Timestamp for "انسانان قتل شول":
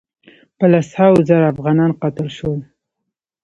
1.51-2.59